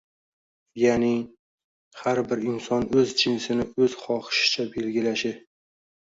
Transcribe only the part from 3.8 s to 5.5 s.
o‘z xohishicha belgilashi»